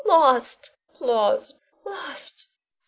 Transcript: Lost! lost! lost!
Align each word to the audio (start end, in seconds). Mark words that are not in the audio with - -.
Lost! 0.07 0.71
lost! 0.99 1.53
lost! 1.85 2.47